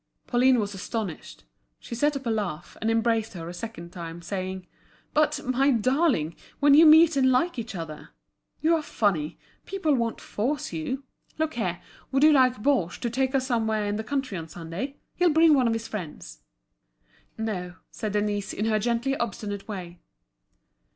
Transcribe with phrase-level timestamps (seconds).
[0.25, 1.43] Pauline was astonished.
[1.79, 4.65] She set up a laugh, and embraced her a second time, saying:
[5.13, 8.09] "But, my darling, when you meet and like each other!
[8.61, 9.37] You are funny!
[9.67, 11.03] People won't force you.
[11.37, 14.97] Look here, would you like Baugé to take us somewhere in the country on Sunday?
[15.17, 16.39] He'll bring one of his friends."
[17.37, 19.99] "No," said Denise, in her gently obstinate way.